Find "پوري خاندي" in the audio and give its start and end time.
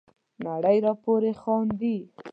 1.01-1.95